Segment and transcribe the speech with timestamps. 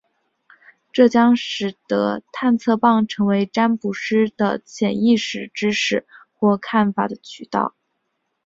[0.91, 7.75] 这将使得探测棒成为占卜师的潜意识知识或看法的管道。